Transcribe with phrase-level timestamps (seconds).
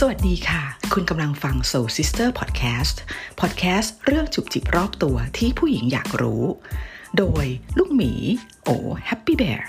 [0.00, 2.96] สวัสดีค่ะ คุณกำลังฟัง Soul Sister Podcast
[3.40, 6.44] Podcast เรื่องจุบจิบรอบตัวที่ผู้หญิงอยากรู้
[7.18, 7.44] โดย
[7.78, 8.12] ลูกหมี
[8.64, 8.68] โอ
[9.08, 9.62] Happy Bear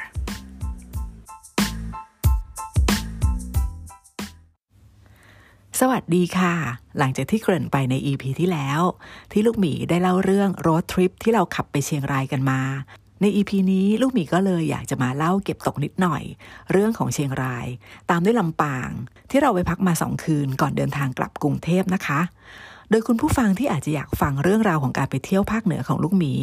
[5.79, 6.53] สวัสดีค่ะ
[6.97, 8.81] หลังจากที่เกริ่นไปใน EP ที่แล้ว
[9.31, 12.61] ที่ลูกหมีได้เล่าเรื่องรถทริปที่เราขับไปเชียงรายกันมา
[13.21, 16.23] ใน EP นี้ลูกหมีก็เลยอยากจะมาเล่าเก็บตกนิดหน่อย
[16.71, 17.67] เรื่องของเชียงราย
[18.09, 18.89] ตามด้วยลำปาง
[19.29, 22.19] ที่เราไปพักมาสองคืนก่อนเดินทางกลับกรุงเทพนะคะ
[22.89, 26.33] โดยคุณผู้ฟังที่อาจจะอยากฟังเรื่องราวของการไปเที่ยวภาคเหนือของลูกหมี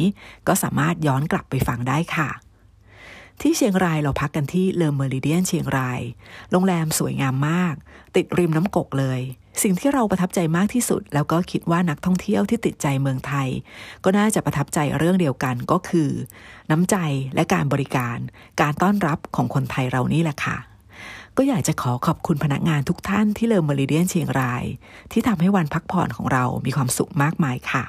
[0.47, 2.29] ก็สามารถย้อนกลับไปฟังได้ค่ะ
[3.41, 6.01] ที่เชียงรายเราพักกันที่เลอเมอริเดียนเชียงราย
[6.51, 7.75] โรงแรมสวยงามมาก
[8.15, 9.19] ติดริมน้ำกกเลย
[9.63, 13.47] สิ่งที่เราประทับใจมากที่สุด แล้วก็คิดว่านักท่องเที่ยวที่ติดใจเมืองไทย
[14.03, 16.09] ก็น่าจะประทับใจเรื่องเดียวกันก็คือ
[16.71, 16.95] น้ำใจ
[17.35, 18.17] และการบริการ
[18.61, 20.57] การต้อนรับของคนไทยเรานี่แหละค่ะ
[21.37, 24.63] ก็อยากจะขอขอบคุณพนักงานทุกท่านที่เลอเมริเดียนเชียงราย
[25.11, 27.83] ที่ทำให้วันพักผ่อนของเรามีความสุขมากมายค่ะ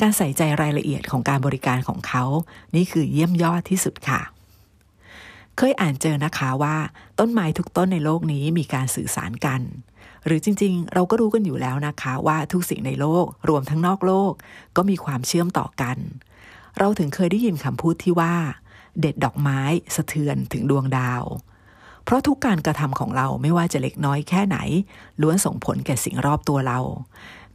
[0.00, 2.24] การใส่ใจรายละเอียดของการบริการของเขา
[2.74, 4.20] นี่คือเยี่ยมยอดที่สุดค่ะ
[5.58, 6.76] เคยอ่านเจอนะคะว่า
[7.18, 9.60] ต้นไม้ทุกต้นในโลกนี้มีการสื่อสารกัน
[10.26, 14.32] หรือจริงๆ เราก็รู้กันอยู่แล้วนะคะ ว่าทุกสิ่งในโลกรวมทั้งนอกโลก
[14.76, 15.98] ก็มีความเชื่อมต่อกัน
[16.78, 18.34] เราถึงเคยได้ยินคำพูดที่ว่า
[19.00, 19.60] เด็ดดอกไม้
[19.96, 21.22] สะเทือนถึงดวงดาว
[22.04, 24.58] เพราะทุกการกระทำของเราไม่ว่าจะเล็กน้อยแค่ไหน
[25.22, 26.78] ล้วนส่งผลแก่สิ่งรอบตัวเรา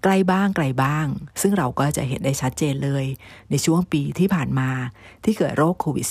[0.03, 1.07] ใกล้บ้างไกลบ้าง
[1.41, 3.05] ซึ่งเราก็จะเห็นได้ชัดเจนเลย
[3.49, 4.69] ในช่วงปีที่ผ่านมา
[5.23, 6.05] ที่เกิดโรคโควิด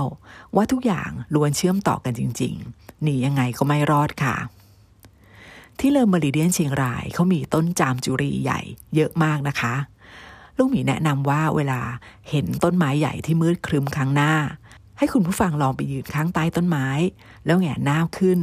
[0.00, 4.36] -19 ว่าทุกอย่างล้วนเชื่อมต่อกันจริงๆ หนียังไงก็ไม่รอดค่ะ
[5.78, 8.60] ที่เลอเมริเดียนเชียงรายเขามีต้นจามจุรีใหญ่
[8.94, 9.74] เยอะมากนะคะ
[10.56, 11.80] ลูกหมีแนะนำว่าเวลา
[12.30, 14.34] เห็นต้นไม้ใหญ่ที่มืดครึมข้างหน้า
[14.98, 16.88] ให้คุณผู้ฟังลองไปยืนข้างใต้ต้นไม้
[17.46, 18.40] แล้วแหงนหน้าขึ้น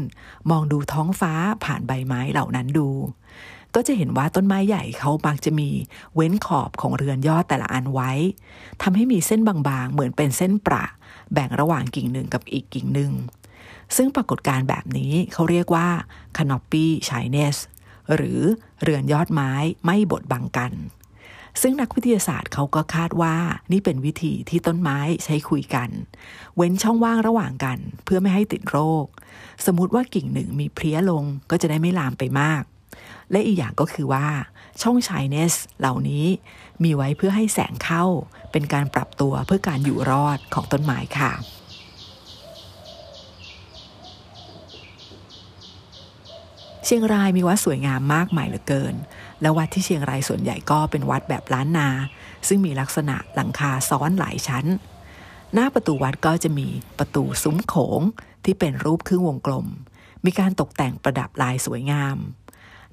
[0.49, 2.89] มองดูท้องฟ้าผ่านใบไม้เหล่านั้นดู
[3.75, 5.69] ก็จะเห็นว่าต้นไม้ใหญ่เขามักจะมี
[6.15, 8.11] เว้นขอบของเรือนยอดแต่ละอันไว้
[8.81, 10.85] ทำให้มีเส้นบางๆ เหมือนเป็นเส้นประ
[11.33, 13.11] แบ่งระหว่างกิ่งหนึ่งกับอีกกิ่งหนึ่ง
[13.95, 15.87] ซึ่งปรากฏการณ์แบบนี้เขาเรียกว่า
[16.37, 17.55] canopy shyness
[18.15, 18.41] หรือ
[18.81, 19.51] เรือนยอดไม้
[19.85, 20.73] ไม่บดบังกัน
[21.61, 23.35] ซึ่งนักวิทยาศาสตร์เขาก็คาดว่า
[23.71, 25.89] นี่เป็นวิธีที่ต้นไม้ใช้คุยกัน
[26.55, 29.05] เว้นช่องว่างระหว่างกัน เพื่อไม่ให้ติดโรค
[29.65, 32.63] สมมติว่ากิ่งหนึ่งมีเพลี้ยลงก็จะได้ไม่ลามไปมาก
[33.31, 34.27] และอีกอย่างก็คือว่า
[34.81, 36.25] ช่องชายเนสเหล่านี้
[36.83, 38.05] มีไว้เพื่อให้แสงเข้า
[38.51, 41.33] เป็นการปรับตัวเพื่อการอยู่รอดของต้นไม้ค่ะ
[46.85, 48.95] เชียงรายมีวัดสวยงามมากมายเหลือเกิน
[49.41, 51.89] และวัดที่เชียงรายส่วนใหญ่ก็เป็นวัดแบบล้านนา
[52.47, 54.65] ซึ่งมีลักษณะหลังคาซ้อนหลายชั้น
[55.53, 58.01] หน้าประตูวัดก็จะมีประตูซุ้มโขง
[58.45, 59.67] ที่เป็นรูปครึ่งวงกลม
[60.25, 62.17] มีการตกแต่งประดับลายสวยงาม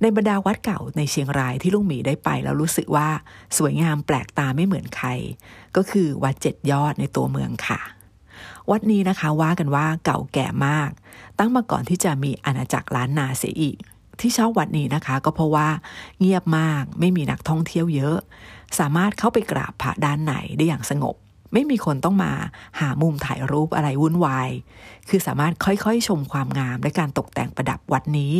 [0.02, 3.08] ในบรรดาวัดเก่าในเชียงรายที่ลุงหมีได้ไปแล้วรู้สึกว่า
[3.58, 5.08] สวยงามแปลกตาไม่เหมือนใคร
[5.76, 7.80] ก็คือวัดเจ็ดยอดในตัวเมืองค่ะ
[8.70, 10.90] วัดนี้นะคะว่ากันว่าเก่าแก่มาก
[11.38, 13.76] ตั้งมาก่อนที่จะมีอาณาจักรล้านนาเสียอีก
[14.20, 15.68] ที่ชอบวัดนี้นะคะก็เพราะว่า
[16.20, 18.18] เงียบมากไม่มีนักท่องเที่ยวเยอะ
[18.78, 21.16] สามารถเข้าไปกราบพระด้านไหนได้อย่างสงบ
[21.52, 22.32] ไม่มีคนต้องมา
[22.80, 24.50] หามุมถ่ายรูปอะไรวุ่นวาย
[25.08, 28.34] คือสามารถค่อยๆ ชมความงามและการตกแต่งประดับวัดนี้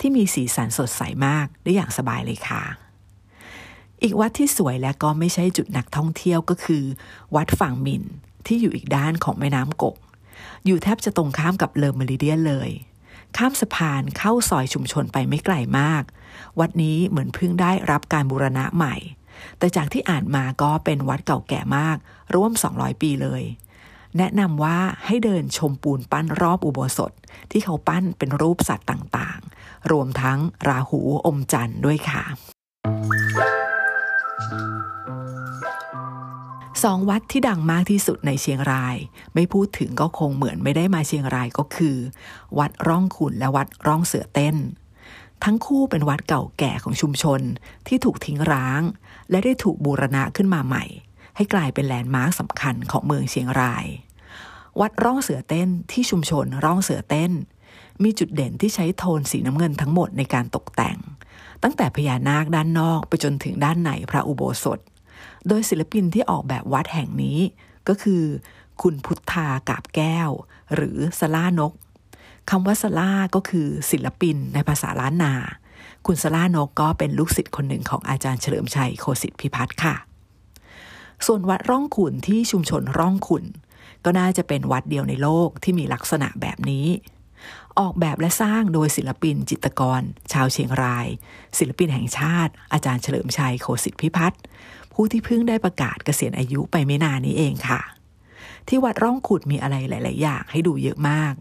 [0.00, 2.62] ที่มีสีสันสดใสมากได้อย่างสบายเลยค่ะ
[4.02, 6.84] อีกวัดที่สวยและก็ไม่ใช่จุดนักท่องเที่ยวก็คือ
[7.34, 8.02] วัดฝั่งมิน
[8.46, 9.96] ที่อยู่อีกด้านของแม่น้ำกก
[10.66, 12.70] อยู่แทบจะตรงข้ามกับเลอเมริเดียนเลย
[13.36, 16.02] ข้ามสะพานเข้าซอยชุมชนไปไม่ไกลมาก
[16.60, 18.94] วัดนี้เหมือนเพิ่งได้รับการบูรณะใหม่
[19.58, 21.96] แต่จากที่อ่านมาก็เป็นวัดเก่าแก่มาก
[22.34, 23.42] ร่วม 200 ปีเลย
[24.18, 27.12] แนะนำว่าให้เดินชมปูนปั้นรอบอุโบสถ
[27.50, 32.24] ที่เขาปั้นเป็นรูปสัตว์ต่างๆ รวมทั้งราหูอมจันทร์ด้วยค่ะ
[36.84, 38.96] สองวัดที่ดังมากที่สุดในเชียงราย
[39.34, 41.96] ไม่พูดถึงก็คงเหมือนไม่ได้มาเชียงรายก็คือ
[42.58, 44.56] วัดร่องขุนและวัดร่องเสือเต้น
[45.44, 47.40] ทั้งคู่เป็นวัดเก่าแก่ของชุมชน
[47.86, 48.82] ที่ถูกทิ้งร้าง
[49.30, 50.84] และได้ถูกบูรณะขึ้นมาใหม่
[51.36, 53.84] ให้กลายเป็นแลนด์มาร์คสำคัญของเมืองเชียงราย
[54.80, 57.32] วัดร่องเสือเต้นที่ชุมชนร่องเสือเต้น
[58.02, 60.98] มีจุดเด่นที่ใช้โทนสีน้ำเงินทั้งหมดในการตกแต่ง
[61.62, 64.78] ตั้งแต่พญานาคด้านนอกไปจนถึงด้านในพระอุโบสถ
[65.48, 67.38] โดยศิลปินที่ออกแบบวัดแห่งนี้
[67.88, 68.22] ก็คือ
[68.82, 70.30] คุณพุทธากาบแก้ว
[70.74, 71.72] หรือสล่านก
[72.50, 75.34] คำว่าสล่าก็คือศิลปินในภาษาล้านนา
[76.06, 79.94] คุณสล่านกก็เป็นลูกศิษย์คนหนึ่งของอาจารย์เฉลิมชัยโคสิทธิพิพัฒน์ค่ะ
[81.26, 83.44] ส่วนวัดร่องขุนที่ชุมชนร่องขุน
[84.04, 86.86] ก็น่าจะเป็นวัดเดียวในโลกที่มีลักษณะแบบนี้
[87.78, 90.02] ออกแบบและสร้างโดยศิลปินจิตรกร
[90.32, 91.06] ชาวเชียงราย
[91.58, 94.40] ศิลปินแห่งชาติ อาจารย์เฉลิมชัยโคสิทธิพิพัฒน์
[94.92, 97.80] ผู้ที่เพิ่งได้ประกาศเกษียณอายุไปไม่นานนี้เองค่ะ
[98.68, 101.34] ที่วัดร่องขุดมีอะไรหลาย ๆ อย่างให้ดูเยอะมาก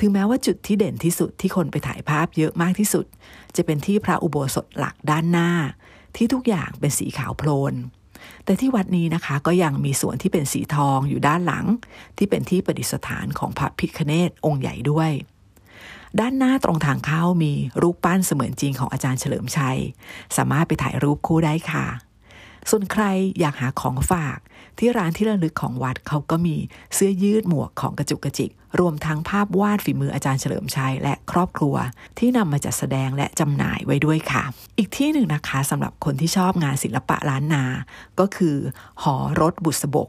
[0.00, 3.06] ถึงแม้ว่าจุดที่เด่นที่สุดที่คนไปถ่ายภาพเยอะมากที่สุด
[3.56, 5.50] จะเป็นที่พระอุโบสถหลักด้านหน้า
[6.16, 7.74] ที่ทุกอย่างเป็นสีขาวโพลน
[8.44, 11.66] แต่ที่วัดนี้นะคะก็ยังมีส่วนที่เป็นสีทองอยู่ด้านหลัง
[12.16, 15.10] ที่เป็นที่ประดิษฐานของพระพิคเนตองค์ใหญ่ด้วย
[16.20, 19.78] ด้านหน้าตรงทางเข้ามีรูปปั้นเสมือนจริงของอาจารย์เฉลิมชัย
[20.36, 21.86] สามารถไปถ่ายรูปคู่ได้ค่ะ
[22.70, 23.04] ส่วนใคร
[23.40, 24.38] อยากหาของฝาก
[24.78, 26.56] ที่ร้านที่ระลึกของวัดเขาก็มี
[26.94, 28.50] เสื้อยืดหมวกของกระจุกกระจิก
[28.80, 31.74] รวมทั้งภาพวาดฝีมืออาจารย์เฉลิมชัยและครอบครัว
[32.18, 34.44] ที่นำมาจัดแสดงและจำหน่ายไว้ด้วยค่ะ
[34.78, 37.64] อีกที่หนึ่งนะคะสำหรับคนที่ชอบงานศิลปะล้านนา
[38.20, 38.56] ก็คือ
[39.02, 40.08] หอรถบุษบก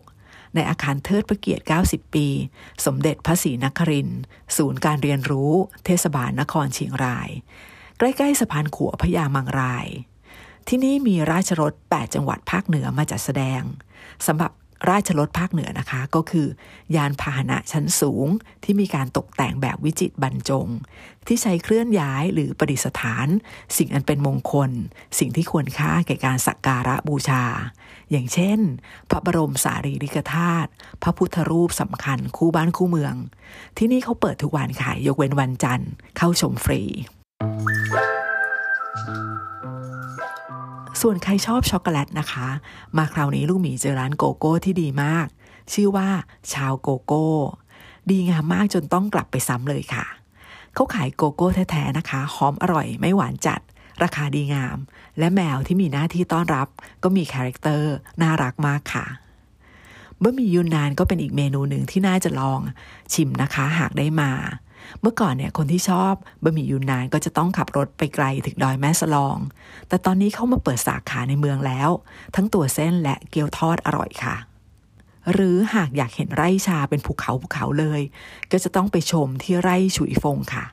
[0.56, 2.28] ในอาคารเทิดพระเกียรติ 90 ปี
[2.86, 4.22] สมเด็จพระศรีนครินทร์
[4.58, 5.52] ศูนย์การเรียนรู้
[5.86, 7.30] เทศบาลนครเชียงราย
[7.98, 9.88] ใกล้ ๆ สะพานขัวพญามังราย
[10.72, 13.62] ที่นี่มีราชรถ 8 จังหวัดภาคเหนือมาจัดแสดง
[14.28, 14.52] สำหรับ
[14.90, 16.48] ราชรถภาคเหนือนะคะ ก็คือ
[16.96, 18.28] ยานพาหนะชั้นสูง
[18.64, 20.68] ที่มีการตกแต่งแบบวิจิตรบรรจง
[21.28, 23.28] ที่ใช้เคลื่อนย้ายหรือประดิษฐาน
[23.78, 24.72] สิ่งอันเป็นมงคล
[25.20, 27.44] สิ่งที่ควรค่าแก่การสักการะบูชา
[28.12, 28.60] อย่างเช่น
[29.10, 30.70] พระบรมสารีริกธาตุ
[31.04, 33.16] พระพุทธรูปสำคัญคู่บ้านคู่เมือง
[33.78, 36.82] ที่นี่เขาเปิดทุกวันขายยกเว้นวันจันทร์เข้าชมฟรี
[41.02, 42.48] ส่วนใครชอบช็อกโกแลตนะคะ
[42.98, 45.28] มาคราวนี้ลูกหมีเจอร้านโกโก้ที่ดีมาก
[45.74, 46.10] ชื่อว่า
[46.54, 47.28] ชาวโกโก้
[48.10, 50.06] ดีงามมากจนต้องกลับไปซ้ำเลยค่ะ
[50.74, 53.60] เขาขายโกโก้แท้ๆนะคะ หอมอร่อยไม่หวานจัด
[54.04, 54.78] ราคาดีงาม
[55.20, 56.68] และแมวที่มีหน้าที่ต้อนรับ
[57.04, 59.06] ก็มี character น่ารักมากค่ะ
[60.22, 62.60] บะหมี่ยูนนานก็เป็นอีกเมนูหนึ่งที่น่าจะลอง
[63.14, 64.32] ชิมนะคะหากได้มา
[65.02, 69.38] เมื่อก่อนเนี่ยคนที่ชอบบะหมี่ยูนนานก็จะต้องขับรถไปไกลถึงดอยแม่สลอง
[69.88, 71.90] แต่ตอนนี้เขามาเปิดสาขาในเมืองแล้ว
[72.36, 74.36] ทั้งตัวเส้นและเกี๊ยวทอดอร่อยค่ะ
[75.34, 78.02] หรือหากอยากเห็นไร่ชาเป็นภูเขาภูเขาเลย
[78.52, 80.66] ก็จะต้องไปชมที่ไร่ฉุยฟงค่ะ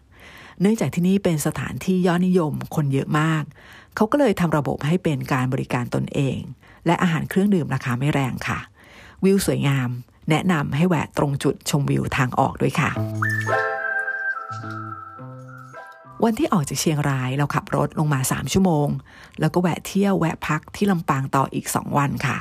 [0.60, 3.42] เนื่องจากที่นี่เป็นสถานที่ยอดนิยมคนเยอะมาก
[3.96, 6.38] เขาก็เลยทำระบบให้เป็นการบริการตนเอง
[6.86, 8.58] และอาหารเครื่องดื่มราคาไม่แรงค่ะ
[9.24, 9.88] วิวสวยงาม
[10.30, 12.90] แนะนำให้แวะตรงจุดชมวิวทางออกด้วยค่ะ
[16.24, 18.88] วันที่ออกจากเชียงรายเราขับรถลงมา 3 ชั่วโมง
[19.40, 22.38] แล้วก็แวะเที่ยวแวะพักที่ลำปางต่ออีก 2 วันค่ะ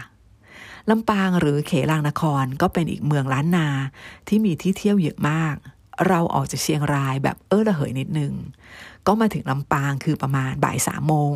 [0.90, 3.68] ลำปางหรือเขลางนครก็เป็นอีกเมืองล้านนา
[4.28, 5.56] ที่มีที่เที่ยวเยอะมาก
[6.08, 8.34] เราออกจากเชียงรายแบบเออระเหยนิดนึง
[9.08, 11.36] ก็มาถึงลำปางคือประมาณบ่ายสามโมง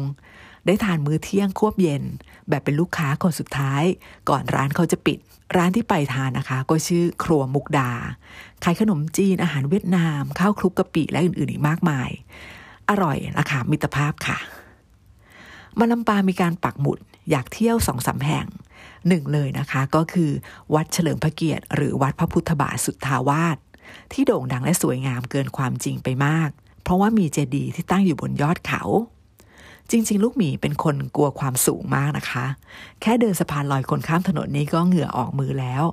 [0.65, 2.03] ได้ทานมื้อเที่ยงควบเย็น
[2.49, 3.83] แบบเป็นลูกค้าคนสุดท้าย
[4.29, 5.17] ก่อนร้านเขาจะปิด
[5.55, 7.91] ร้านที่ไปทานนะคะ ก็ชื่อครัวมุกดา
[8.63, 12.09] ขายขนมจีนอาหารเวียดนาม ข้าวคลุกกะปิและอื่นๆอีกมากมาย
[12.89, 14.37] อร่อยราคามิตรภาพค่ะ
[15.79, 18.47] มาลำปามีการปักหมุดอยากเที่ยวสองสาแห่ง
[19.07, 20.31] หนึ่งเลยนะคะก็คือ
[20.73, 23.57] วัดเฉลิมพระเกียรติ หรือวัดพระพุทธบาทสุทธาวาส
[24.11, 26.49] ที่โด่งดังและสวยงามเกินความจริงไปมาก
[26.83, 28.83] เพราะว่ามีเจดีย์ที่ตั้งอยู่บนยอดเขา
[29.91, 32.45] จริง ๆ ลูกหมีเป็นคนกลัวความสูงมากนะคะ
[33.01, 35.83] แค่เดินสะพานลอยคนข้ามถนนนี้ก็เหงื่อออกมือแล้ว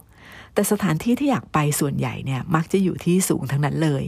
[0.54, 4.04] แต่สถานที่ที่อยากไปส่วนใหญ่เนี่ยมักจะอยู่ที่สูงทั้งนั้นเลย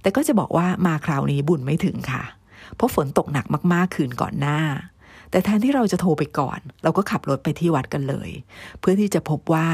[0.00, 2.24] แต่ก็จะบอกว่ามาคราวนี้บุญไม่ถึงค่ะ
[2.76, 4.60] เพราะฝนตกหนักมากๆคืนก่อนหน้า
[5.30, 8.30] แต่แทนที่เราจะโทรไปก่อน เราก็ขับรถไปที่วัดกันเลย
[8.80, 9.68] เพื่อที่จะพบว่า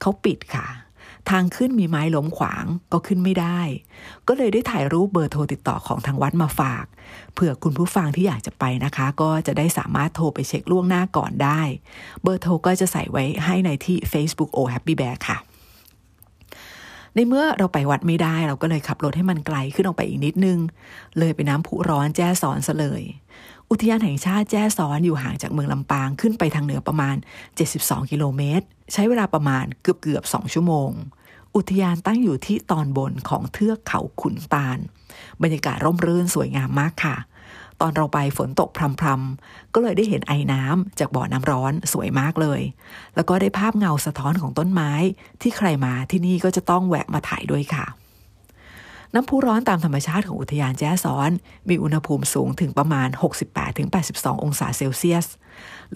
[0.00, 0.66] เขาปิดค่ะ
[1.30, 3.60] ทางขึ้นมีไม้ล้มขวางก็ขึ้นไม่ได้
[4.28, 6.84] ก็เลยได้ถ่ายรูปเบอร์โทรติดต่อของทางวัดมาฝาก
[7.34, 11.60] เผื่อคุณผู้ฟังที่อยากจะไปนะคะ ก็จะได้สามารถโทรไปเช็คล่วงหน้าก่อนได้
[12.22, 15.38] เบอร์โทรก็จะใส่ไว้ให้ในที่ Facebook O Happy Bear ค่ะ
[17.14, 20.58] ในเมื่อเราไปวัดไม่ได้เราก็เลยขับรถให้มันไกลขึ้นออกไปอีกนิดนึง
[21.18, 23.02] เลยไปน้ำผุร้อนแจ้ซ้อนซะเลย
[23.72, 27.16] อุทยานแห่งชาติแจ้ซ้อนอยู่ห่างจากเมืองลำปางขึ้นไปทางเหนือประมาณ
[27.62, 30.90] 72 กิโลเมตร ใช้เวลาประมาณเกือบเกือบ2ชั่วโมง
[31.56, 34.78] อุทยานตั้งอยู่ที่ตอนบนของเทือกเขาขุนตาล
[35.42, 37.16] บรรยากาศร่มรื่นสวยงามมากค่ะ
[37.80, 38.68] ตอนเราไปฝนตก
[39.00, 42.60] พรำๆก็เลยได้เห็นไอ้น้ำจากบ่อน้ำร้อนสวยมากเลย
[43.14, 44.92] แล้วก็ได้ภาพเงาสะท้อนของต้นไม้
[45.40, 47.86] ที่ใครมาที่นี่ก็จะต้องแวะมาถ่ายด้วยค่ะ
[49.14, 51.30] น้ำพุร้อนตามธรรมชาติของอุทยานแจ้ซ้อน
[51.68, 53.08] มีอุณหภูมิสูงถึงประมาณ
[53.76, 55.26] 68-82 องศาเซลเซียส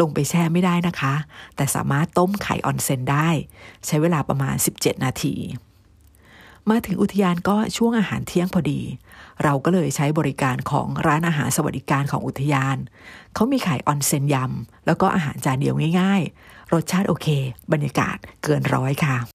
[0.01, 1.15] ลงไปแช่ไม่ได้นะคะ
[1.57, 3.29] แต่สามารถต้มไข่ออนเซนได้
[3.87, 5.35] ใช้เวลาประมาณ 17 นาที
[6.71, 8.81] มาถึงอุทยานก็ช่วงอาหารเที่ยงพอดี
[9.43, 12.77] เราก็เลยใช้บริการของร้านอาหารสวัสดิการของอุทยาน
[13.35, 17.27] เขามีไข่ออนเซนยำแล้วก็อาหารจานเดียวง่าย ๆ รสชาติโอเค
[17.73, 19.34] บรรยากาศเกินร้อยค่ะ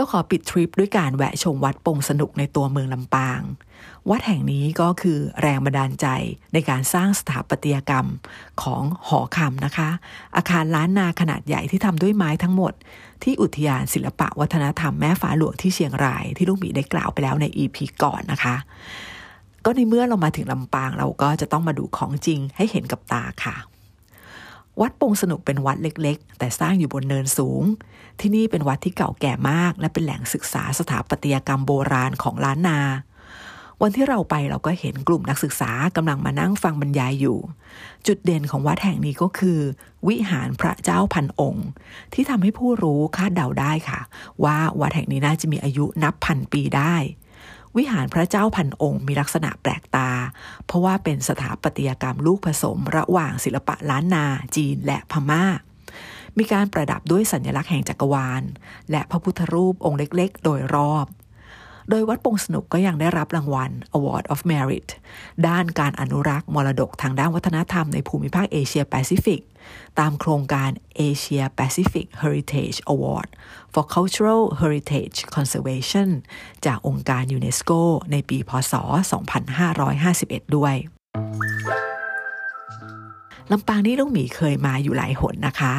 [0.00, 3.40] แล้วขอปิดทริปด้วยการแวะชมวัดปงสนุกในตัวเมืองลำปาง
[4.10, 6.06] วัดแห่งนี้ก็คือแรงบันดาลใจ
[6.52, 8.06] ในการสร้างสถาปัตยกรรม
[8.62, 9.88] ของหอคำนะคะ
[10.36, 12.72] อาคารล้านนาขนาดใหญ่ที่ทำด้วยไม้ทั้งหมด
[13.22, 18.56] ที่อุทยานศิลปะวัฒนธรรมแม่ฟ้าหลวงที่เชียงรายที่ลุงหมีได้กล่าวไปแล้วใน EP ก่อนนะคะ
[19.64, 23.56] ก็ในเมื่อเรามาถึงลำปางเราก็จะต้องมาดูของจริงให้เห็นกับตาค่ะ
[24.80, 27.62] วัดปงสนุกเป็นวัดเล็กๆ แต่สร้างอยู่บนเนินสูง
[28.20, 32.80] ที่นี่เป็นวัดที่เก่าแก่มาก และเป็นแหล่งศึกษาสถาปัตยกรรมโบราณของล้านนา
[33.82, 37.38] วันที่เราไปเราก็เห็นกลุ่มนักศึกษากำลังมานั่งฟังบรรยายอยู่
[38.06, 39.58] จุดเด่นของวัดแห่งนี้ก็คือ
[40.08, 41.68] วิหารพระเจ้าพันองค์
[42.14, 44.00] ที่ทำให้ผู้รู้คาดเดาได้ค่ะ
[44.44, 46.94] ว่าวัดแห่งนี้น่าจะมีอายุนับพันปีได้
[47.76, 50.10] วิหารพระเจ้าพันองค์มีลักษณะแปลกตา
[50.66, 55.44] เพราะว่าเป็นสถาปัตยกรรมลูกผสม ระหว่างศิลปะล้านนาจีนและพมา่า
[56.38, 58.42] มีการประดับด้วยสัญลักษณ์แห่งจักรวาล
[58.90, 61.06] และพระพุทธรูปองค์เล็กๆ โดยรอบ
[61.90, 64.88] โดยวัดปงสนุกก็ยังได้รับรางวัล Award of Merit
[65.48, 69.40] ด้านการอนุรักษ์มรดกทางด้านวัฒนธรรมในภูมิภาคเอเชียแปซิฟิก
[69.98, 70.70] ตามโครงการ
[71.08, 73.28] Asia Pacific Heritage Award
[73.72, 76.08] for Cultural Heritage Conservation
[76.66, 77.70] จากองค์การยูเนสโก
[78.12, 78.74] ในปีพศ
[79.64, 80.74] 2551 ด้วย
[83.52, 85.74] ลำปางนี่ลุงหมีเคยมาอยู่หลายหนนะคะ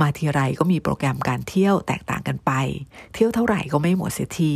[0.00, 2.50] มาทีไรก็มีโปรแกรมการเที่ยวแตกต่างกันไป
[3.14, 4.52] เที่ยวเท่าไหร่ก็ไม่หมดเสียที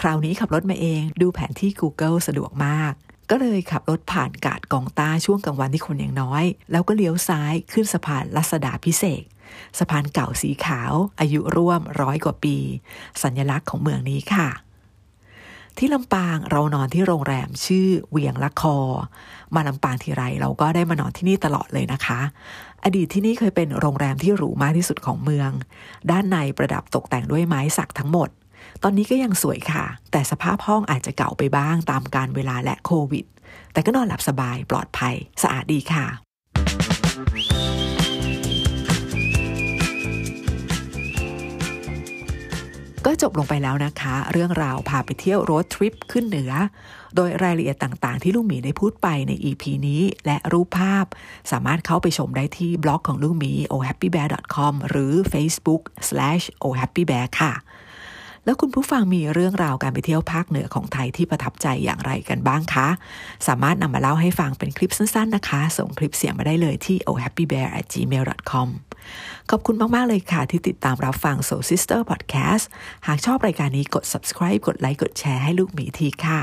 [0.00, 2.92] คราวนี้ขับรถมาเองดูแผนที่ Google สะดวกมาก
[3.30, 9.22] ก็เลยขับรถผ่านกาดกองตาช่วงกลางวันที่คนยังน้อย แล้วก็เลี้ยวซ้ายขึ้นสะพานลัษดาพิเศษ
[9.78, 12.56] สะพานเก่าสีขาว อายุร่วมร้อยกว่าปี
[13.22, 14.48] สัญลักษณ์ของเมืองนี้ค่ะ
[15.78, 18.76] ที่ลำปางเรานอนที่โรงแรมชื่อเวียงละคอ
[19.54, 22.20] มาลำปางทีไรเราก็ได้มานอนที่นี่ตลอดเลยนะคะ
[22.84, 25.50] อดีตที่นี่เคยเป็นโรงแรมที่หรูมากที่สุดของเมือง
[26.10, 28.28] ด้านในประดับตกแต่งด้วยไม้สักทั้งหมด
[28.82, 33.24] ตอนนี้ก็ยังสวยค่ะ แต่สภาพห้องอาจจะเก่าไปบ้างตามการเวลาและโควิด
[33.72, 36.06] แต่ก็นอนหลับสบายปลอดภัย สะอาดดีค่ะ
[43.06, 46.52] ก็จบลงไปแล้วนะคะ เรื่องราวพาไปเที่ยวรถทริปขึ้นเหนือ
[47.16, 51.04] โดยรายละเอียดต่างๆ ที่ลุงหมีได้พูดไปใน EP นี้และรูปภาพ
[51.50, 57.52] สามารถเข้าไปชมได้ที่บล็อกของลุงหมี ohappybear.com หรือ facebook/ohappybear ค่ะ
[58.44, 62.88] แล้วคุณผู้ฟังมีเรื่องราวการไปเที่ยวภาคเหนือของไทยที่ประทับใจอย่างไรกันบ้างคะ
[63.46, 68.68] สามารถนำมาเล่าให้ฟังเป็นคลิปสั้นๆนะคะ ส่งคลิปเสียงมาได้เลยที่ ohappybear@gmail.com
[69.50, 72.64] ขอบคุณมาก ๆ เลยค่ะ ที่ติดตามรับฟัง Soul Sister Podcast
[73.06, 76.40] หากชอบรายการนี้กด subscribe กดไลค์กดแชร์ให้ลูกหมีทีค่ะ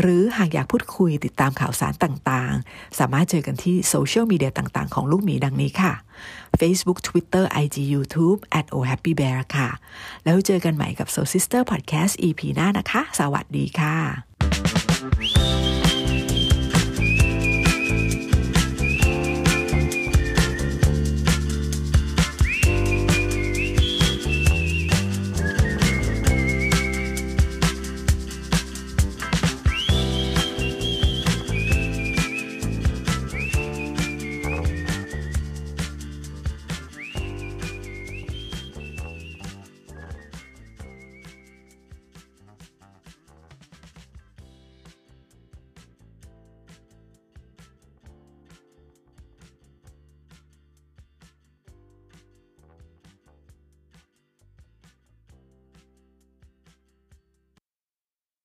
[0.00, 5.92] หรือหากอยากพูดคุยติดตามข่าวสารต่างๆ สามารถเจอกันที่โซเชียลมีเดียต่างๆ ของลูกหมีดังนี้ค่ะ
[6.60, 9.70] Facebook Twitter IG YouTube at ohappybear ค่ะ
[10.24, 13.96] แล้วเจอกันใหม่กับ Soul Sister Podcast EP หน้านะคะ สวัสดีค่ะ